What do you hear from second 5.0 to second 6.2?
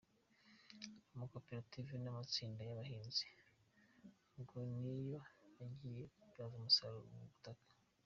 yo agiye